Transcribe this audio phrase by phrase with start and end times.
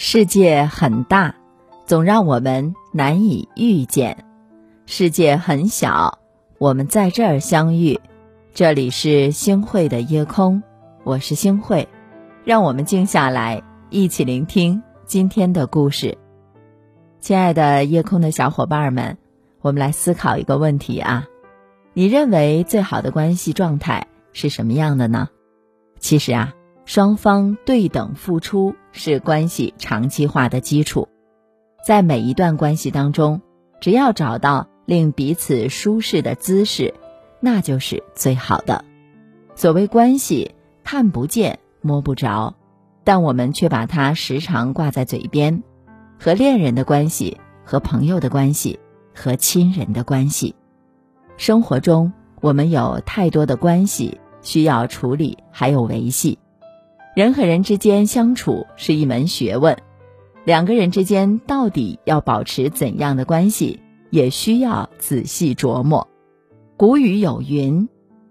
[0.00, 1.34] 世界很大，
[1.84, 4.14] 总让我们难以遇见；
[4.86, 6.20] 世界很小，
[6.58, 8.00] 我们在这儿相遇。
[8.54, 10.62] 这里是星汇的夜空，
[11.02, 11.88] 我是星汇，
[12.44, 16.16] 让我们静下来，一起聆听今天的故事。
[17.18, 19.18] 亲爱的夜空的小伙伴们，
[19.60, 21.26] 我们来思考一个问题啊：
[21.92, 25.28] 你认为最好的关系状态是什么样的呢？
[25.98, 26.54] 其实啊。
[26.84, 31.08] 双方对等付出是关系长期化的基础，
[31.86, 33.40] 在每一段关系当中，
[33.80, 36.92] 只要找到令彼此舒适的姿势，
[37.40, 38.84] 那就是最好的。
[39.54, 42.56] 所谓关系，看不见摸不着，
[43.04, 45.62] 但我们却把它时常挂在嘴边，
[46.18, 48.80] 和恋人的关系，和朋友的关系，
[49.14, 50.56] 和亲人的关系。
[51.36, 56.36] 生活中，我们有太多的关系需要处理，还有维系。
[57.14, 59.76] 人和人之间相处是一门学问，
[60.44, 66.06] 两个人之间到底要保持怎样的关系，也需要仔细琢磨。
[66.76, 67.88] 古语有云：“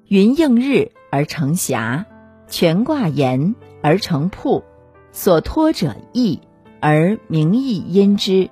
[0.08, 2.06] 云映日而成霞，
[2.48, 4.64] 泉挂岩而成瀑，
[5.12, 6.40] 所托者义
[6.80, 8.50] 而名义因之，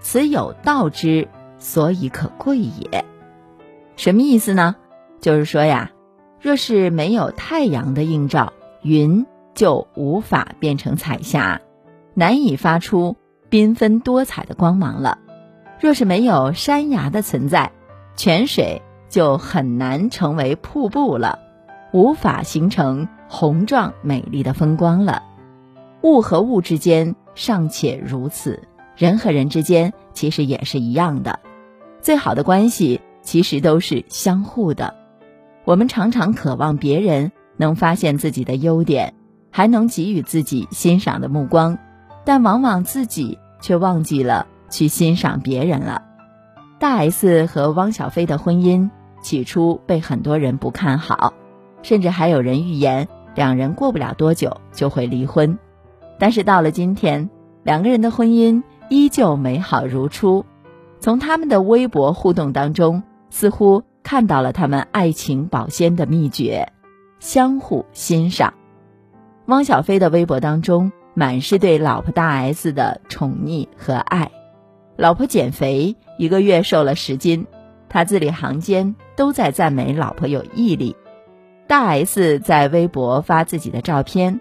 [0.00, 1.26] 此有道之，
[1.58, 3.04] 所以可贵也。”
[3.96, 4.76] 什么意思呢？
[5.20, 5.90] 就是说呀，
[6.40, 8.52] 若是没有太阳的映照，
[8.82, 9.26] 云。
[9.54, 11.60] 就无法变成彩霞，
[12.14, 13.16] 难以发出
[13.50, 15.18] 缤纷多彩的光芒了。
[15.80, 17.72] 若是没有山崖的存在，
[18.16, 21.38] 泉水就很难成为瀑布了，
[21.92, 25.22] 无法形成宏壮美丽的风光了。
[26.02, 28.62] 物和物之间尚且如此，
[28.96, 31.40] 人和人之间其实也是一样的。
[32.00, 34.94] 最好的关系其实都是相互的。
[35.64, 39.14] 我们常常渴望别人能发现自己的优点。
[39.52, 41.78] 还能给予自己欣赏的目光，
[42.24, 46.02] 但往往自己却忘记了去欣赏别人了。
[46.80, 48.90] 大 S 和汪小菲的婚姻
[49.22, 51.32] 起初被很多人不看好，
[51.82, 55.56] 甚至还有人预言两人过不了多久就会离婚。
[56.18, 57.30] 但是到了今天，
[57.62, 60.44] 两个人的婚姻依旧美好如初。
[60.98, 66.72] 从他们的微博互动当中，似乎看到了他们爱情保鲜的秘诀：
[67.18, 68.54] 相互欣赏。
[69.46, 74.30] 汪小菲的微博当中满是对老婆大 S 的宠溺和爱，
[74.96, 77.46] 老婆减肥一个月瘦了十斤，
[77.88, 80.96] 他字里行间都在赞美老婆有毅力。
[81.66, 84.40] 大 S 在微博发自己的照片，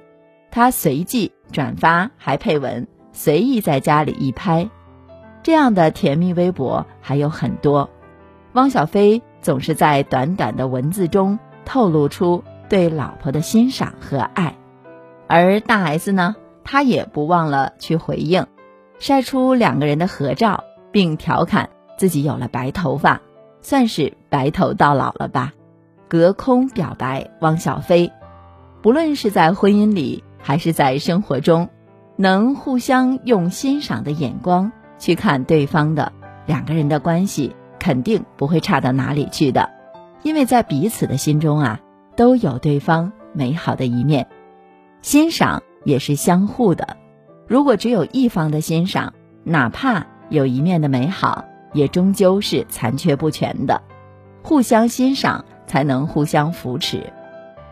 [0.52, 4.70] 他随即转发还配文，随意在家里一拍。
[5.42, 7.90] 这样的甜蜜微博还有很多，
[8.54, 14.56] 汪小菲总是在短短的文字中透露出对老婆的欣赏和爱。
[15.34, 18.48] 而大 S 呢，她也不忘了去回应，
[19.00, 23.22] 晒出两个人的合照，并调侃自己有了白头发，
[23.62, 25.54] 算是白头到老了吧。
[26.10, 28.12] 隔空表白汪小菲，
[28.82, 31.70] 不论是在婚姻里还是在生活中，
[32.18, 36.12] 能互相用欣赏的眼光去看对方的，
[36.46, 39.70] 两个人的关系肯定不会差到哪里去的，
[40.24, 41.80] 因为在彼此的心中啊，
[42.18, 44.28] 都有对方美好的一面。
[45.02, 46.98] 欣赏也是相互的，
[47.48, 49.14] 如果只有一方的欣赏，
[49.44, 53.82] 哪怕有一面的美好，也终究是残缺不全的。
[54.44, 57.12] 互相欣赏才能互相扶持，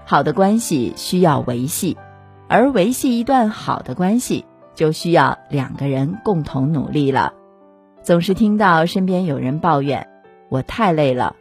[0.06, 1.98] 好的关系需要维系，
[2.48, 7.34] 而维系一段好的关系，就需要两个人共同努力了。
[8.02, 10.08] 总是听到身边有人抱怨
[10.50, 11.36] 我太累了，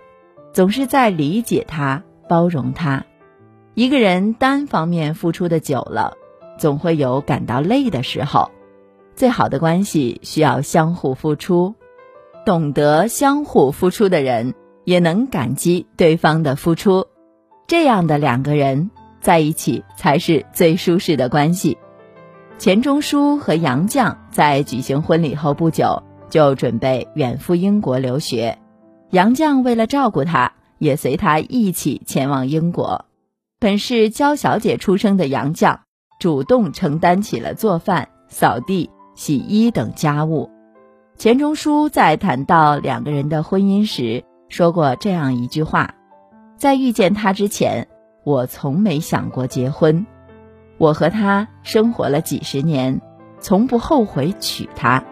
[0.53, 3.05] 总是在理解他、包容他。
[3.79, 6.15] 一个人单方面付出的久了，
[6.59, 8.51] 总会有感到累的时候。
[9.15, 11.77] 最好的关系需要相互付出，
[12.45, 17.07] 懂得相互付出的人也能感激对方的付出。
[17.69, 18.91] 这样的两个人
[19.21, 21.79] 在一起才是最舒适的关系。
[22.59, 28.59] 钱钟书和杨绛在举行婚礼后不久就准备远赴英国留学，
[29.11, 33.05] 杨绛为了照顾他，也随他一起前往英国。
[33.61, 35.79] 本是娇小姐出生的杨绛，
[36.21, 40.49] 主动承担起了做饭、扫地、洗衣等家务。
[41.17, 45.97] 钱钟书在谈到两个人的婚姻时说过这样一句话
[46.57, 47.89] ：“在遇见他之前，
[48.23, 50.07] 我从没想过结婚。
[50.77, 53.01] 我和他生活了几十年，
[53.41, 55.03] 从不后悔娶她。”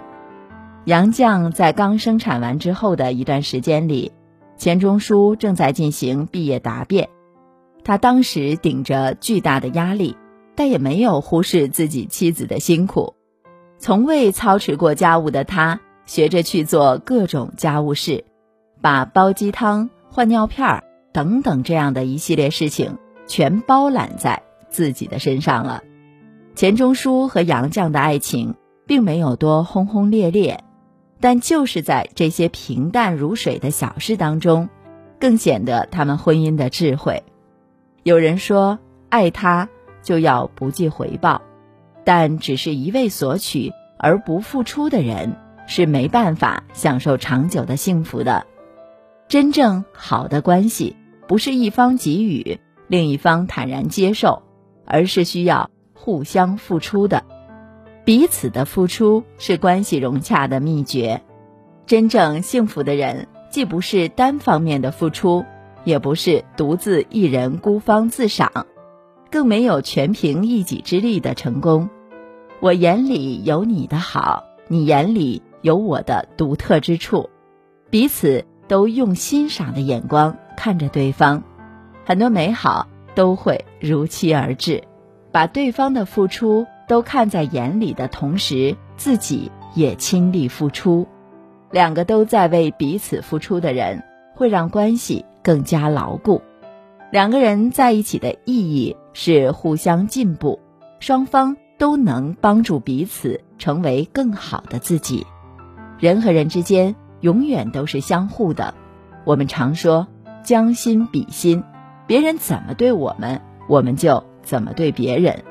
[0.87, 4.13] 杨绛在刚生产完之后的一段时间里，
[4.57, 7.09] 钱钟书正在进行毕业答辩。
[7.87, 10.17] 他当时顶着巨大的压力，
[10.57, 13.15] 但也没有忽视自己妻子的辛苦。
[13.79, 18.25] 从未操持过家务的他，学着去做各种家务事，
[18.83, 22.99] 把煲鸡汤、换尿片儿等等这样的一系列事情
[23.29, 25.85] 全包揽在自己的身上了。
[26.57, 30.65] 钱钟书和杨绛的爱情并没有多轰轰烈烈，
[31.21, 34.69] 但就是在这些平淡如水的小事当中，
[35.21, 37.23] 更显得他们婚姻的智慧。
[38.07, 39.69] 有人说，爱他
[40.01, 41.43] 就要不计回报。
[42.05, 45.35] 但只是一味索取而不付出的人，
[45.67, 48.47] 是没办法享受长久的幸福的。
[49.27, 50.95] 真正好的关系，
[51.27, 54.45] 不是一方给予，另一方坦然接受，
[54.85, 57.25] 而是需要互相付出的。
[58.05, 61.23] 彼此的付出是关系融洽的秘诀。
[61.87, 65.45] 真正幸福的人，既不是单方面的付出，
[65.87, 68.67] 也不是独自一人孤芳自赏，
[69.31, 71.89] 更没有全凭一己之力的成功。
[72.59, 77.31] 我眼里有你的好，你眼里有我的独特之处，
[77.89, 81.45] 彼此都用欣赏的眼光看着对方，
[82.05, 84.83] 很多美好都会如期而至。
[85.31, 91.07] 把对方的付出都看在眼里的同时，自己也倾力付出，
[91.71, 94.03] 两个都在为彼此付出的人，
[94.35, 96.43] 会让关系更加牢固。
[97.13, 100.59] 两个人在一起的意义是互相进步，
[100.99, 101.57] 双方。
[101.79, 105.27] 都能帮助彼此成为更好的自己。
[105.99, 108.73] 人和人之间永远都是相互的。
[109.25, 110.09] 我们常说
[110.43, 111.63] “将心比心”，
[112.09, 115.45] 别人怎么对我们，我们就怎么对别人。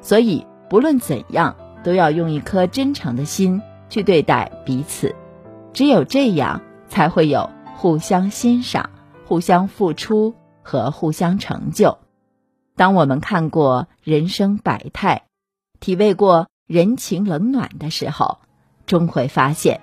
[0.00, 5.12] 所以，不论怎样，都要用一颗真诚的心去对待彼此。
[5.72, 8.88] 只有这样，才会有互相欣赏、
[9.32, 11.96] 互相付出和互相成就。
[12.76, 15.22] 当我们看过人生百态。
[15.80, 18.40] 体味过人情冷暖的时候，
[18.84, 19.80] 终会发现，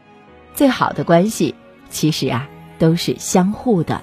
[0.53, 1.55] 最好的关系
[1.89, 2.47] 其实啊
[2.77, 4.01] 都是相互的。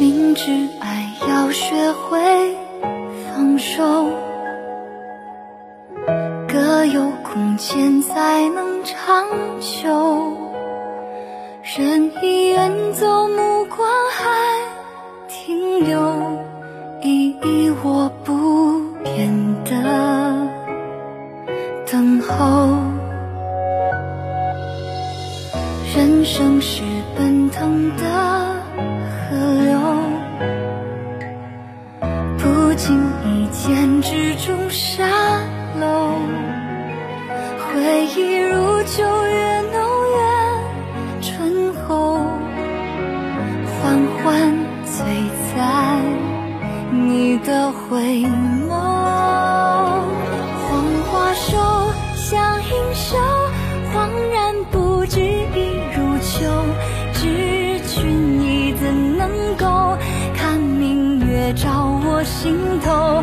[0.00, 0.50] 明知
[0.80, 2.56] 爱要学会
[3.28, 4.10] 放手，
[6.48, 9.28] 各有空间才能长
[9.60, 10.43] 久。
[11.64, 14.22] 人已远走，目光还
[15.26, 15.98] 停留，
[17.00, 19.32] 依依我不变
[19.64, 19.72] 的。
[21.90, 22.68] 等候，
[25.96, 26.82] 人生是
[27.16, 28.04] 奔腾的
[29.30, 29.34] 河
[29.64, 29.80] 流，
[32.36, 32.94] 不经
[33.24, 34.68] 意间之中
[48.04, 48.20] 回
[48.68, 48.68] 眸，
[50.68, 51.56] 黄花瘦，
[52.14, 53.16] 相映袖，
[53.94, 56.44] 恍然不知已入秋。
[57.14, 59.96] 知君你怎能够
[60.36, 63.22] 看明月照我心头？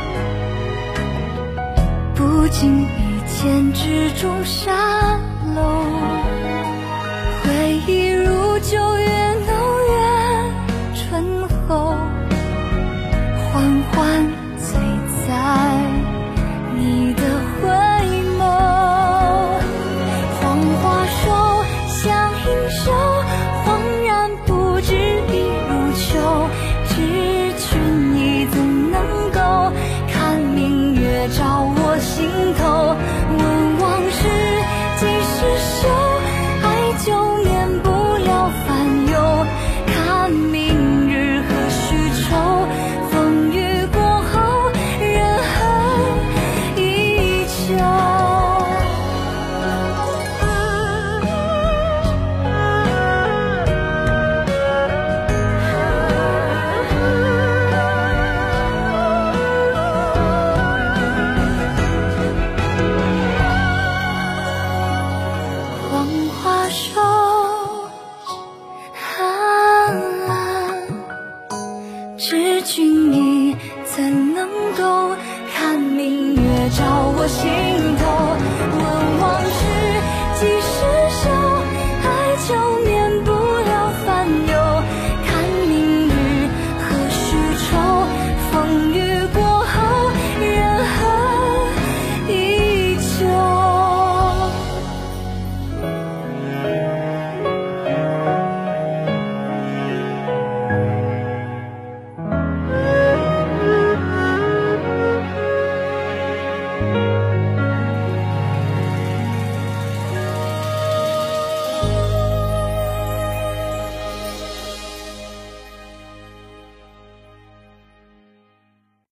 [2.41, 2.87] 不经意
[3.27, 5.19] 间之中沙
[5.53, 5.83] 漏，
[7.43, 8.41] 回忆如。
[8.61, 8.77] 旧